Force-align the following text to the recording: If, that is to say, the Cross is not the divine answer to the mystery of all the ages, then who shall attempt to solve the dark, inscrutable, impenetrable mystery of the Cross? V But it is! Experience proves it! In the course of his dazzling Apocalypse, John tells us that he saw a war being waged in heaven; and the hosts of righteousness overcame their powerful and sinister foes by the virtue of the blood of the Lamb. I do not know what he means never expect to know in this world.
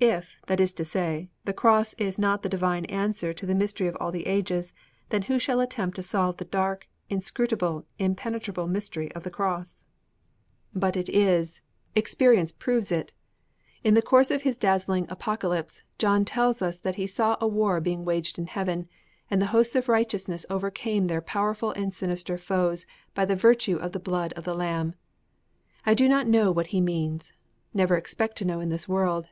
If, 0.00 0.36
that 0.46 0.60
is 0.60 0.72
to 0.74 0.84
say, 0.84 1.28
the 1.44 1.52
Cross 1.52 1.94
is 1.94 2.20
not 2.20 2.44
the 2.44 2.48
divine 2.48 2.84
answer 2.84 3.32
to 3.34 3.44
the 3.44 3.52
mystery 3.56 3.88
of 3.88 3.96
all 3.98 4.12
the 4.12 4.28
ages, 4.28 4.72
then 5.08 5.22
who 5.22 5.40
shall 5.40 5.58
attempt 5.58 5.96
to 5.96 6.04
solve 6.04 6.36
the 6.36 6.44
dark, 6.44 6.86
inscrutable, 7.10 7.84
impenetrable 7.98 8.68
mystery 8.68 9.10
of 9.16 9.24
the 9.24 9.30
Cross? 9.30 9.82
V 10.72 10.78
But 10.78 10.96
it 10.96 11.08
is! 11.08 11.62
Experience 11.96 12.52
proves 12.52 12.92
it! 12.92 13.12
In 13.82 13.94
the 13.94 14.00
course 14.00 14.30
of 14.30 14.42
his 14.42 14.56
dazzling 14.56 15.06
Apocalypse, 15.10 15.82
John 15.98 16.24
tells 16.24 16.62
us 16.62 16.78
that 16.78 16.94
he 16.94 17.08
saw 17.08 17.36
a 17.40 17.48
war 17.48 17.80
being 17.80 18.04
waged 18.04 18.38
in 18.38 18.46
heaven; 18.46 18.88
and 19.28 19.42
the 19.42 19.46
hosts 19.46 19.74
of 19.74 19.88
righteousness 19.88 20.46
overcame 20.48 21.08
their 21.08 21.20
powerful 21.20 21.72
and 21.72 21.92
sinister 21.92 22.38
foes 22.38 22.86
by 23.16 23.24
the 23.24 23.34
virtue 23.34 23.74
of 23.78 23.90
the 23.90 23.98
blood 23.98 24.32
of 24.34 24.44
the 24.44 24.54
Lamb. 24.54 24.94
I 25.84 25.94
do 25.94 26.08
not 26.08 26.28
know 26.28 26.52
what 26.52 26.68
he 26.68 26.80
means 26.80 27.32
never 27.74 27.96
expect 27.96 28.36
to 28.38 28.44
know 28.44 28.60
in 28.60 28.68
this 28.68 28.88
world. 28.88 29.30